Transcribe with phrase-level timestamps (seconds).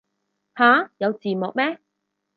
[0.55, 1.79] 吓有字幕咩